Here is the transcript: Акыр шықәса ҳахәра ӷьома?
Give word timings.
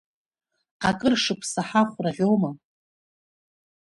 Акыр 0.89 1.13
шықәса 1.23 1.61
ҳахәра 1.67 2.11
ӷьома? 2.15 2.51